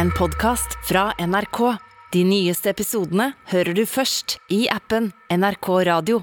[0.00, 1.58] en podkast fra NRK.
[2.12, 6.22] De nyeste episodene hører du først i appen NRK Radio.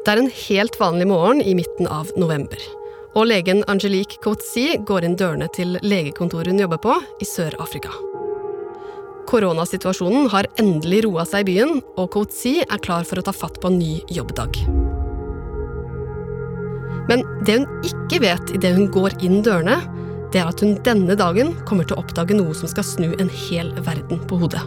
[0.00, 2.56] Det er en helt vanlig morgen i midten av november.
[3.12, 7.92] Og legen Angelique Coetzee går inn dørene til legekontoret hun jobber på i Sør-Afrika.
[9.28, 13.60] Koronasituasjonen har endelig roa seg i byen, og Coetzee er klar for å ta fatt
[13.60, 14.56] på en ny jobbdag.
[17.12, 19.82] Men det hun ikke vet idet hun går inn dørene,
[20.34, 23.30] det er at hun denne dagen kommer til å oppdage noe som skal snu en
[23.30, 24.62] hel verden på hodet.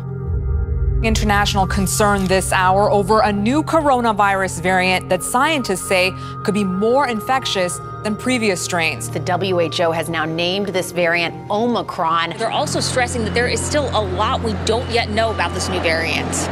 [1.03, 6.11] International concern this hour over a new coronavirus variant that scientists say
[6.43, 9.09] could be more infectious than previous strains.
[9.09, 12.33] The WHO has now named this variant Omicron.
[12.39, 15.69] They're also stressing that there is still a lot we don't yet know about this
[15.69, 16.49] new variant.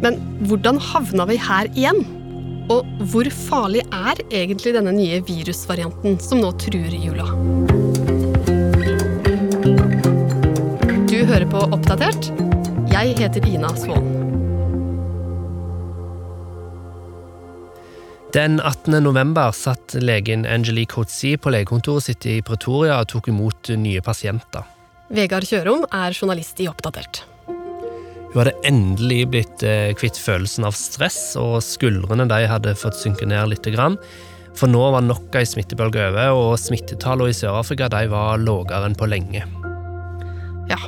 [0.00, 2.23] Men hvordan havna vi her igjen?
[2.72, 7.26] Og hvor farlig er egentlig denne nye virusvarianten som nå truer jula?
[11.10, 12.30] Du hører på Oppdatert.
[12.92, 14.08] Jeg heter Ina Svaan.
[18.34, 18.96] Den 18.
[19.04, 24.64] november satt legen Angelique Coetzee på legekontoret sitt i Pretoria og tok imot nye pasienter.
[25.14, 27.22] Vegard Kjørom er journalist i Oppdatert.
[28.34, 33.28] Hun hadde endelig blitt eh, kvitt følelsen av stress, og skuldrene de hadde fått synke
[33.30, 33.68] ned litt.
[34.58, 39.06] For nå var nok ei smittebølge over, og smittetallene i Sør-Afrika var lavere enn på
[39.06, 39.46] lenge.
[40.66, 40.80] Ja,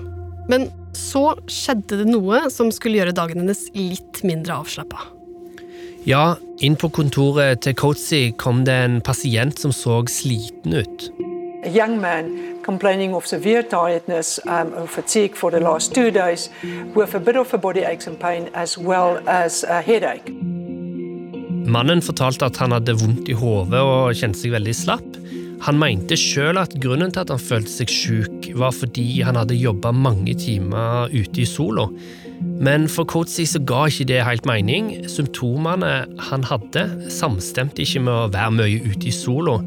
[0.51, 5.07] men så skjedde det noe som skulle gjøre dagen hennes litt mindre avslappa.
[6.07, 11.09] Ja, inn på kontoret til Coetzee kom det en pasient som så sliten ut.
[11.67, 16.51] Young man complaining of severe tiredness um, and fatigue for the last two days,
[16.95, 20.31] with a bit of a body aches and pain as well as a headache.
[21.67, 25.17] Mannen fortalte at han hadde vondt i hodet og kjente seg veldig slapp.
[25.67, 29.59] Han mente sjøl at grunnen til at han følte seg sjuk, var fordi han hadde
[29.59, 31.89] jobba mange timer ute i sola.
[32.61, 34.93] Men for Coatsy så ga ikke det helt mening.
[35.11, 35.95] Symptomene
[36.29, 39.59] han hadde, samstemte ikke med å være mye ute i sola.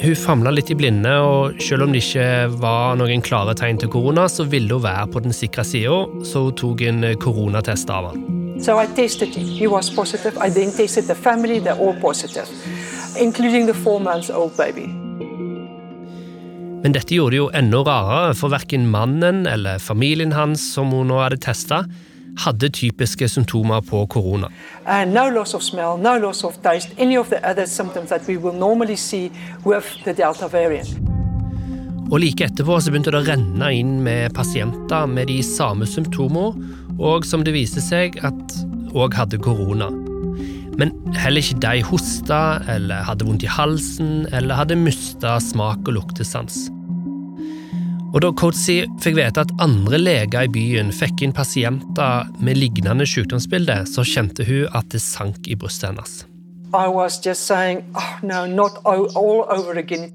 [0.00, 2.26] Hun famla litt i blinde, og selv om det ikke
[2.62, 6.46] var noen klare tegn til korona, så ville hun være på den sikre sida, så
[6.46, 8.22] hun tok en koronatest av han.
[8.64, 9.44] So I tested him.
[9.58, 10.40] He was positive.
[10.40, 12.48] I then tested the family, they're all positive,
[13.20, 14.88] including the four months old baby.
[16.80, 21.12] Men dette gjorde det jo enda rarere, for verken mannen eller familien hans som hun
[21.12, 21.84] nå hadde testa,
[22.38, 24.48] hadde typiske symptomer på korona.
[24.86, 28.28] And no loss of smell, no loss of taste, any of the other symptoms that
[28.28, 29.30] we will normally see
[29.64, 30.88] with the Delta variant.
[32.10, 36.70] Og like etterpå så begynte det å renne inn med pasienter med de samme symptomene,
[36.98, 38.56] og som det viste seg at
[38.98, 39.92] òg hadde korona.
[40.80, 42.40] Men heller ikke de hosta
[42.72, 46.68] eller hadde vondt i halsen eller hadde mista smak og luktesans.
[48.10, 53.06] Og Da Coetzee fikk vite at andre leger i byen fikk inn pasienter med lignende
[53.06, 56.24] sykdomsbilde, så kjente hun at det sank i brystet hennes.
[56.74, 60.10] I was just saying, oh no, not all all over again.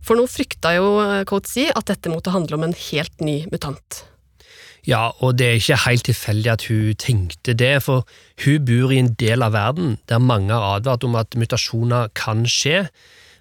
[0.00, 0.86] For nå frykta jo
[1.28, 4.04] Coetzee at dette måtte handle om en helt ny mutant.
[4.88, 8.06] Ja, og det er ikke helt tilfeldig at hun tenkte det, for
[8.46, 12.46] hun bor i en del av verden der mange har advart om at mutasjoner kan
[12.48, 12.86] skje.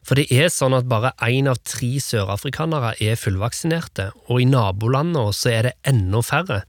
[0.09, 5.29] For det er sånn at bare én av tre sørafrikanere er fullvaksinerte, og i nabolandene
[5.37, 6.63] så er det enda færre.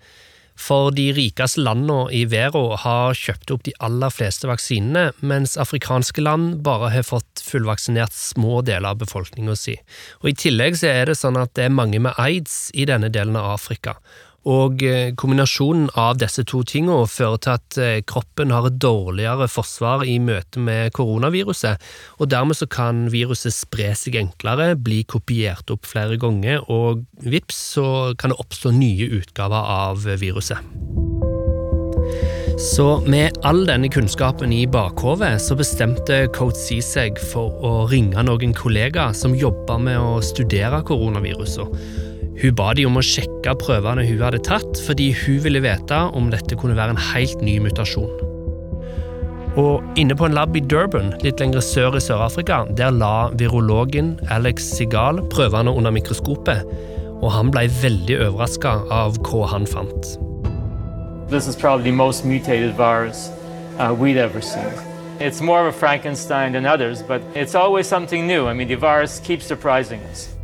[0.60, 6.20] For de rikeste landene i verden har kjøpt opp de aller fleste vaksinene, mens afrikanske
[6.20, 9.78] land bare har fått fullvaksinert små deler av befolkninga si.
[10.20, 13.08] Og I tillegg så er det sånn at det er mange med aids i denne
[13.08, 13.96] delen av Afrika.
[14.48, 19.48] Og eh, kombinasjonen av disse to tingene fører til at eh, kroppen har et dårligere
[19.52, 21.76] forsvar i møte med koronaviruset,
[22.16, 27.60] og dermed så kan viruset spre seg enklere, bli kopiert opp flere ganger, og vips
[27.76, 27.86] så
[28.16, 30.64] kan det oppstå nye utgaver av viruset.
[32.60, 38.52] Så med all denne kunnskapen i bakhovet, så bestemte Coetzee seg for å ringe noen
[38.56, 42.09] kollegaer som jobba med å studere koronaviruset
[42.40, 46.30] hun ba de om å sjekke prøvene hun hadde tatt, fordi hun ville vite om
[46.32, 48.08] dette kunne være en helt ny mutasjon.
[49.60, 54.14] Og inne på en lab i Durban, litt lenger sør i Sør-Afrika, der la virologen
[54.30, 56.64] Alex Sigal prøvene under mikroskopet,
[57.20, 60.14] og han ble veldig overraska av hva han fant.
[61.28, 63.28] This is probably the most mutated virus
[63.78, 64.72] uh, we'd ever seen.
[65.20, 68.46] It's more of a Frankenstein than others, but it's always something new.
[68.46, 70.39] I mean, the virus keeps surprising us.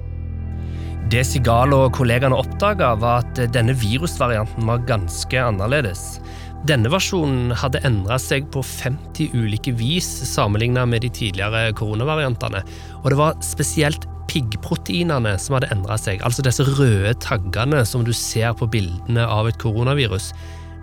[1.07, 6.19] Det Sigal og kollegaene oppdaga, var at denne virusvarianten var ganske annerledes.
[6.67, 12.65] denne versjonen hadde endra seg på 50 ulike vis sammenlignet med de tidligere koronavariantene,
[13.05, 18.11] og det var spesielt piggproteinene som hadde endra seg, altså disse røde taggene som du
[18.11, 20.33] ser på bildene av et koronavirus.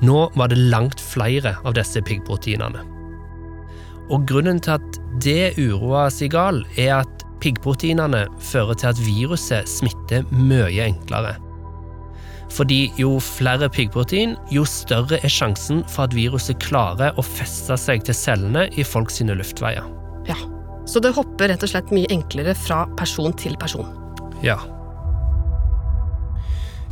[0.08, 2.86] Nå var det langt flere av disse piggproteinene.
[4.08, 10.24] Og grunnen til at det uroa Sigal, er at piggproteinene fører til at viruset smitter
[10.32, 11.36] mye enklere.
[12.54, 18.06] Fordi jo flere piggprotein, jo større er sjansen for at viruset klarer å feste seg
[18.06, 19.88] til cellene i folks luftveier.
[20.30, 20.38] Ja,
[20.86, 23.88] Så det hopper rett og slett mye enklere fra person til person.
[24.44, 24.58] Ja.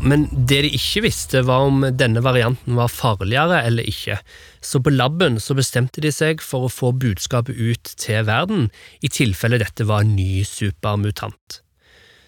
[0.01, 4.18] Men det de ikke visste, var om denne varianten var farligere eller ikke.
[4.62, 8.71] Så på laben så bestemte de seg for å få budskapet ut til verden,
[9.06, 11.62] i tilfelle dette var en ny supermutant.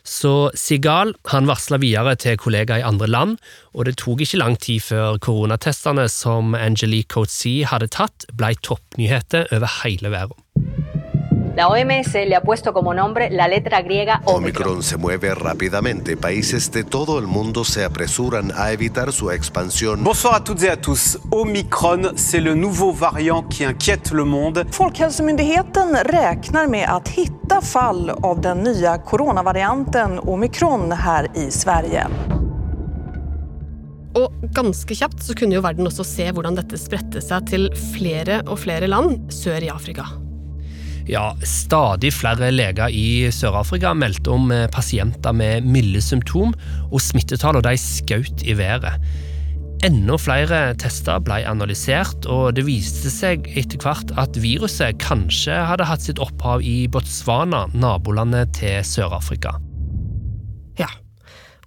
[0.03, 3.37] Så Sigal han varsla videre til kollegaer i andre land,
[3.73, 9.47] og det tok ikke lang tid før koronatestene som Angelique Coetzee hadde tatt, ble toppnyheter
[9.55, 10.42] over hele verden.
[11.55, 14.81] La OMS le ha puesto como nombre la letra griega Omicron.
[14.81, 16.17] se mueve rápidamente.
[16.17, 20.03] Países de todo el mundo se apresuran a evitar su expansión.
[20.03, 21.19] Bonsoir à toutes et à tous.
[21.29, 24.65] Omicron, c'est le nouveau variant qui inquiète le monde.
[24.71, 32.07] Folkhälsomyndigheten räknar med att hitta fall av den nya coronavarianten omikron her i Sverige.
[34.15, 38.41] Og ganske kjapt så kunne jo verden også se hvordan dette spredte seg til flere
[38.47, 40.22] og flere land sør i Afrika.
[41.09, 46.53] Ja, stadig flere leger i Sør-Afrika meldte om eh, pasienter med milde symptom,
[46.91, 49.03] og smittetallene skjøt i været.
[49.83, 55.89] Enda flere tester ble analysert, og det viste seg etter hvert at viruset kanskje hadde
[55.89, 59.57] hatt sitt opphav i Botswana, nabolandet til Sør-Afrika.
[60.79, 60.87] Ja,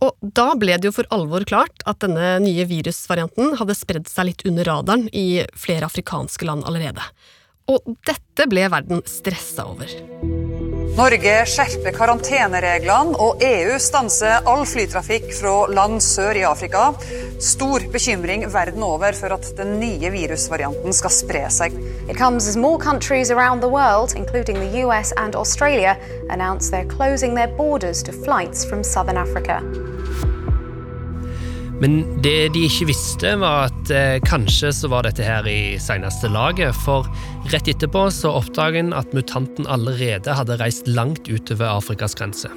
[0.00, 4.30] og da ble det jo for alvor klart at denne nye virusvarianten hadde spredd seg
[4.30, 7.04] litt under radaren i flere afrikanske land allerede.
[7.66, 9.90] Og dette ble verden stressa over.
[10.96, 16.86] Norge skjerper karantenereglene, og EU stanser all flytrafikk fra land sør i Afrika.
[17.42, 21.76] Stor bekymring verden over for at den nye virusvarianten skal spre seg.
[22.08, 25.98] It comes as more countries around the world, including the US and Australia,
[26.30, 29.60] announce they're closing their borders to flights from southern Africa.
[31.80, 36.30] Men det de ikke visste, var at eh, kanskje så var dette her i seneste
[36.32, 37.08] laget, for
[37.52, 42.48] rett etterpå så oppdaget en at mutanten allerede hadde reist langt utover Afrikas grense.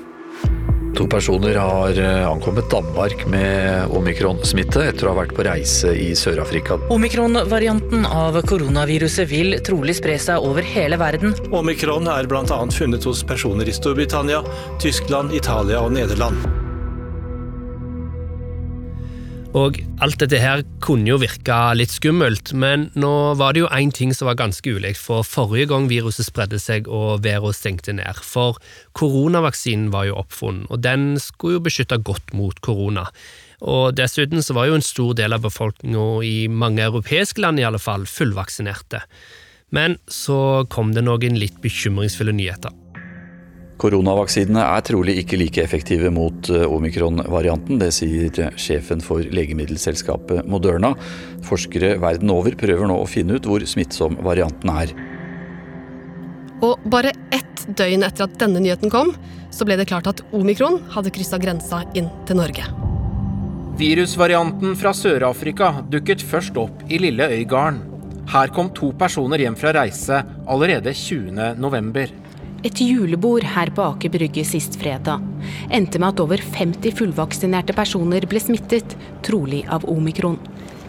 [0.97, 6.09] To personer har eh, ankommet Danmark med omikron-smitte etter å ha vært på reise i
[6.17, 6.79] Sør-Afrika.
[6.91, 11.35] Omikron-varianten av koronaviruset vil trolig spre seg over hele verden.
[11.55, 12.63] Omikron er bl.a.
[12.73, 14.41] funnet hos personer i Storbritannia,
[14.81, 16.58] Tyskland, Italia og Nederland.
[19.57, 23.89] Og alt dette her kunne jo virke litt skummelt, men nå var det jo én
[23.89, 28.21] ting som var ganske ulikt, for forrige gang viruset spredde seg og været stengte ned.
[28.21, 28.59] For
[28.93, 33.07] koronavaksinen var jo oppfunnet, og den skulle jo beskytte godt mot korona.
[33.65, 37.65] Og dessuten så var jo en stor del av befolkninga i mange europeiske land i
[37.65, 39.01] alle fall fullvaksinerte.
[39.73, 42.78] Men så kom det noen litt bekymringsfulle nyheter.
[43.79, 47.79] Koronavaksinene er trolig ikke like effektive mot eh, omikron-varianten.
[47.79, 50.91] Det sier sjefen for legemiddelselskapet Moderna.
[51.47, 54.91] Forskere verden over prøver nå å finne ut hvor smittsom varianten er.
[56.59, 59.13] Og bare ett døgn etter at denne nyheten kom,
[59.55, 62.67] så ble det klart at omikron hadde kryssa grensa inn til Norge.
[63.79, 67.79] Virusvarianten fra Sør-Afrika dukket først opp i lille Øygarden.
[68.29, 72.27] Her kom to personer hjem fra reise allerede 20.11.
[72.63, 75.23] Et julebord her på Aker Brygge sist fredag
[75.71, 80.39] endte med at over 50 fullvaksinerte personer ble smittet, trolig av omikron.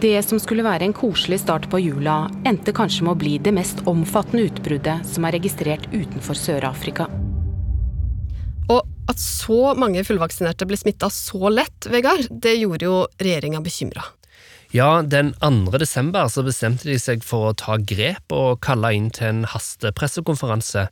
[0.01, 3.53] Det som skulle være en koselig start på jula, endte kanskje med å bli det
[3.55, 7.07] mest omfattende utbruddet som er registrert utenfor Sør-Afrika.
[8.71, 14.07] Og at så mange fullvaksinerte ble smitta så lett, Vegard, det gjorde jo regjeringa bekymra.
[14.73, 15.79] Ja, den 2.
[15.83, 20.87] desember så bestemte de seg for å ta grep og kalle inn til en hastepressekonferanse.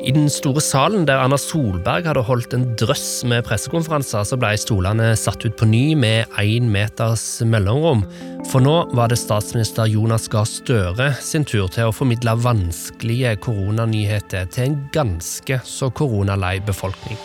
[0.00, 4.54] I den store salen der Erna Solberg hadde holdt en drøss med pressekonferanser, så ble
[4.56, 8.06] stolene satt ut på ny med én meters mellomrom.
[8.48, 14.48] For nå var det statsminister Jonas Gahr Støre sin tur til å formidle vanskelige koronanyheter
[14.54, 17.20] til en ganske så koronalei befolkning.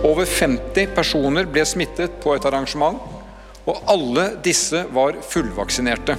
[0.00, 2.96] Over 50 personer ble smittet på et arrangement,
[3.68, 6.16] og alle disse var fullvaksinerte.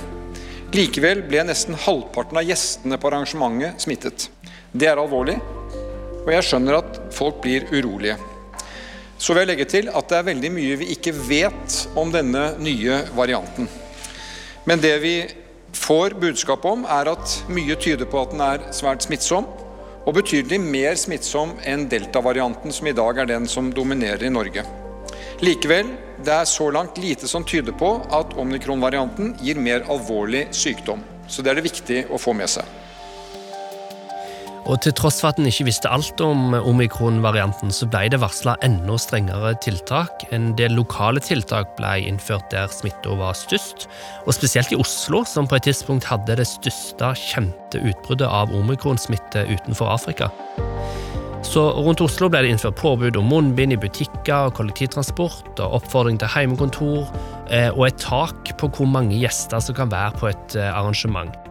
[0.77, 4.29] Likevel ble nesten halvparten av gjestene på arrangementet smittet.
[4.71, 5.39] Det er alvorlig,
[6.21, 8.17] og jeg skjønner at folk blir urolige.
[9.21, 12.55] Så vil jeg legge til at det er veldig mye vi ikke vet om denne
[12.61, 13.69] nye varianten.
[14.65, 15.15] Men det vi
[15.77, 19.47] får budskap om, er at mye tyder på at den er svært smittsom,
[20.01, 24.65] og betydelig mer smittsom enn delta-varianten, som i dag er den som dominerer i Norge.
[25.45, 25.89] Likevel,
[26.21, 31.01] det er så langt lite som tyder på at omikron-varianten gir mer alvorlig sykdom.
[31.29, 32.65] Så det er det viktig å få med seg.
[34.71, 38.53] Og til tross for at en ikke visste alt om omikron-varianten, så ble det varsla
[38.63, 40.23] enda strengere tiltak.
[40.31, 43.89] En del lokale tiltak ble innført der smitta var størst.
[44.23, 49.43] Og spesielt i Oslo, som på et tidspunkt hadde det største kjente utbruddet av omikronsmitte
[49.51, 50.31] utenfor Afrika.
[51.43, 56.21] Så rundt Oslo ble det innført påbud om munnbind i butikker og kollektivtransport, og oppfordring
[56.21, 57.09] til heimekontor,
[57.49, 61.50] eh, og et tak på hvor mange gjester som kan være på et eh, arrangement.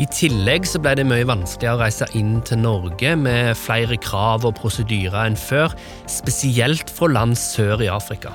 [0.00, 4.46] I tillegg så ble det mye vanskeligere å reise inn til Norge med flere krav
[4.48, 5.74] og prosedyrer enn før,
[6.08, 8.32] spesielt fra land sør i Afrika.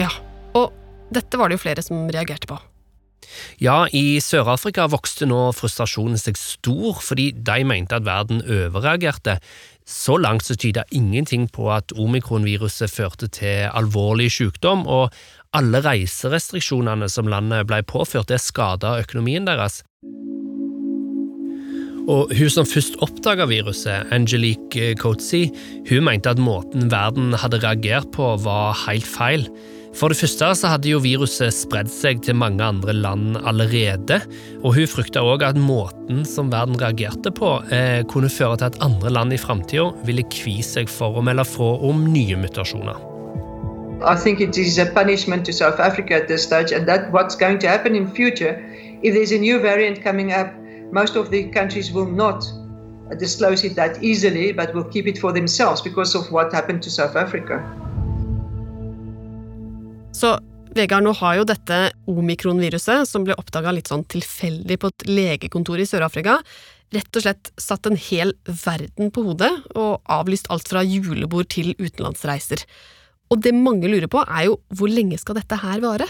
[0.00, 0.10] Ja,
[0.58, 0.72] og
[1.14, 2.58] dette var det jo flere som reagerte på.
[3.62, 9.38] Ja, i Sør-Afrika vokste nå frustrasjonen seg stor, fordi de mente at verden overreagerte.
[9.88, 15.14] Så langt så tyda ingenting på at omikronviruset førte til alvorlig sykdom, og
[15.54, 19.82] alle reiserestriksjonene som landet ble påført, det skada økonomien deres.
[22.10, 25.52] Og Hun som først oppdaga viruset, Angelique Coetzee,
[25.90, 29.46] hun mente at måten verden hadde reagert på, var helt feil.
[29.94, 34.22] For det første så hadde jo viruset spredd seg til mange andre land allerede,
[34.64, 38.80] og hun frykta òg at måten som verden reagerte på, eh, kunne føre til at
[38.82, 42.96] andre land i framtida ville kvie seg for å melde fra om nye mutasjoner.
[44.02, 47.36] I think it is a punishment to South Africa at this stage, and that what's
[47.36, 48.58] going to happen in future,
[49.02, 50.52] if there's a new variant coming up,
[50.92, 52.44] most of the countries will not
[53.18, 56.90] disclose it that easily, but will keep it for themselves because of what happened to
[56.90, 57.60] South Africa.
[60.12, 60.38] Så
[60.72, 61.78] Vegard, nå har jo dette
[62.08, 66.38] omikronviruset, som ble oppdaga litt sånn tilfeldig på et legekontor i Sør-Afrika,
[66.92, 71.74] rett og slett satt en hel verden på hodet og avlyst alt fra julebord til
[71.76, 72.64] utenlandsreiser.
[73.32, 76.08] Og det mange lurer på, er jo hvor lenge skal dette her vare?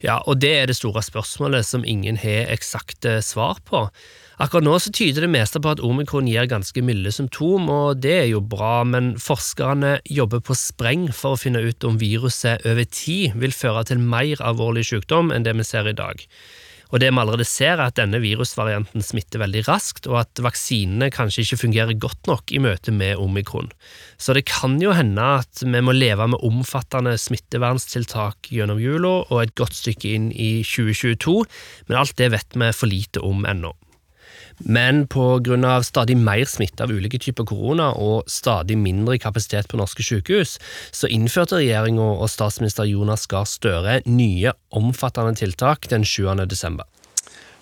[0.00, 3.84] Ja, og det er det store spørsmålet som ingen har eksakte svar på.
[4.40, 8.14] Akkurat nå så tyder det meste på at omikron gir ganske milde symptom, og det
[8.22, 12.88] er jo bra, men forskerne jobber på spreng for å finne ut om viruset over
[12.88, 16.24] tid vil føre til mer alvorlig sykdom enn det vi ser i dag.
[16.90, 21.10] Og det vi allerede ser, er at denne virusvarianten smitter veldig raskt, og at vaksinene
[21.14, 23.70] kanskje ikke fungerer godt nok i møte med omikron.
[24.18, 29.38] Så det kan jo hende at vi må leve med omfattende smitteverntiltak gjennom jula og
[29.44, 31.44] et godt stykke inn i 2022,
[31.88, 33.74] men alt det vet vi for lite om ennå.
[34.60, 35.82] Men pga.
[35.82, 40.58] stadig mer smitte av ulike typer korona og stadig mindre kapasitet på norske sykehus,
[40.92, 46.28] så innførte regjeringa og statsminister Jonas Gahr Støre nye, omfattende tiltak den 7.
[46.46, 46.84] desember.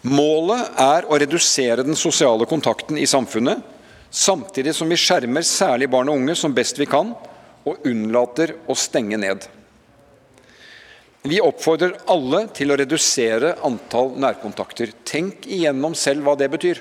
[0.03, 3.63] Målet er å redusere den sosiale kontakten i samfunnet,
[4.11, 7.15] samtidig som vi skjermer særlig barn og unge som best vi kan,
[7.67, 9.49] og unnlater å stenge ned.
[11.27, 14.93] Vi oppfordrer alle til å redusere antall nærkontakter.
[15.07, 16.81] Tenk igjennom selv hva det betyr.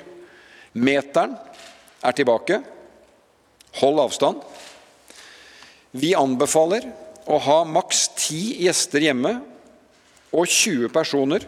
[0.78, 1.34] Meteren
[2.06, 2.60] er tilbake.
[3.80, 4.42] Hold avstand.
[5.90, 6.86] Vi anbefaler
[7.28, 9.34] å ha maks ti gjester hjemme
[10.30, 11.44] og 20 personer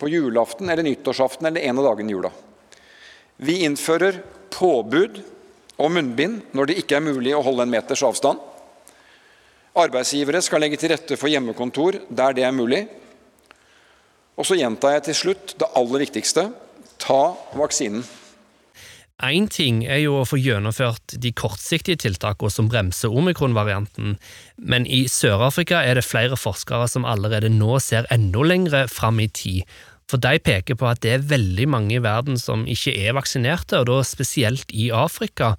[0.00, 2.32] på julaften eller nyttårsaften eller en av dagene i jula.
[3.36, 4.22] Vi innfører
[4.54, 5.20] påbud
[5.76, 8.40] om munnbind når det ikke er mulig å holde en meters avstand.
[9.76, 12.86] Arbeidsgivere skal legge til rette for hjemmekontor der det er mulig.
[14.36, 16.48] Og så gjentar jeg til slutt det aller viktigste
[17.02, 18.04] ta vaksinen.
[19.24, 24.18] Én ting er jo å få gjennomført de kortsiktige tiltakene som bremser omikron-varianten,
[24.60, 29.30] men i Sør-Afrika er det flere forskere som allerede nå ser enda lengre fram i
[29.32, 29.64] tid.
[30.06, 33.80] For de peker på at det er veldig mange i verden som ikke er vaksinerte,
[33.80, 35.54] og da spesielt i Afrika.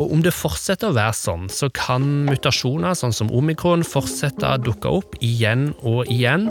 [0.00, 4.60] Og om det fortsetter å være sånn, så kan mutasjoner sånn som omikron fortsette å
[4.62, 6.48] dukke opp igjen og igjen.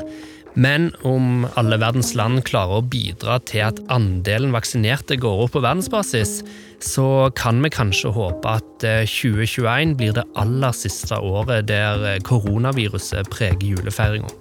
[0.53, 5.63] Men om alle verdens land klarer å bidra til at andelen vaksinerte går opp på
[5.63, 6.41] verdensbasis,
[6.83, 12.21] så kan vi kanskje håpe at 2021 eh, blir det aller siste året der eh,
[12.27, 14.40] koronaviruset preger julefeiringa.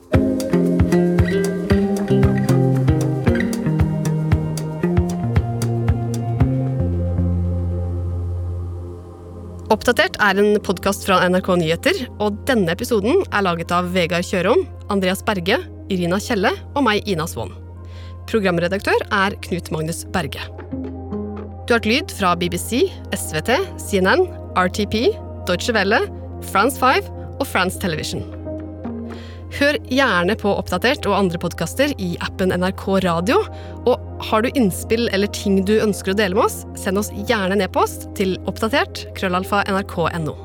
[9.71, 14.65] Oppdatert er en podkast fra NRK Nyheter, og denne episoden er laget av Vegard Kjørom,
[14.91, 15.61] Andreas Berge,
[15.95, 17.53] Irina Kjelle og meg, Ina Svaan.
[18.27, 20.43] Programredaktør er Knut Magnus Berge.
[20.73, 24.27] Du har hørt lyd fra BBC, SVT, CNN,
[24.59, 25.15] RTP,
[25.47, 26.03] Deutsche Welle,
[26.51, 27.07] France 5
[27.39, 28.27] og France Television.
[29.51, 33.41] Hør gjerne på Oppdatert og andre podkaster i appen NRK Radio.
[33.91, 37.57] Og har du innspill eller ting du ønsker å dele med oss, send oss gjerne
[37.57, 40.37] en e-post til oppdatert krøllalfa nrk.no.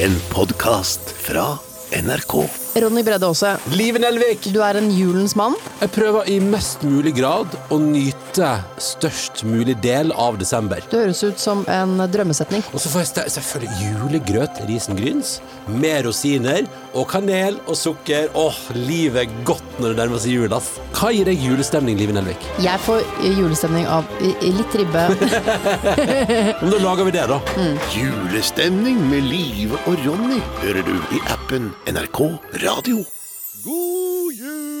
[0.00, 1.50] En podkast fra
[1.92, 2.38] NRK.
[2.80, 3.52] Ronny Bredde Aase.
[3.76, 4.48] Liven Elvik.
[4.54, 5.58] Du er en julens mann.
[5.82, 10.82] Jeg prøver i mest mulig grad å nyte størst mulig del av desember.
[10.90, 12.64] Det høres ut som en drømmesetning.
[12.72, 15.36] Og så får jeg selvfølgelig julegrøt risengryns
[15.68, 18.30] med rosiner og kanel og sukker.
[18.38, 20.72] Åh, livet er godt når det nærmer seg jul, ass.
[20.96, 22.48] Hva gir deg julestemning, Liv Nelvik?
[22.64, 25.06] Jeg får julestemning av litt ribbe.
[26.62, 27.40] Men da lager vi det, da.
[27.56, 27.78] Mm.
[27.96, 32.22] Julestemning med Live og Ronny hører du i appen NRK
[32.64, 33.02] Radio.
[33.62, 34.71] God jul!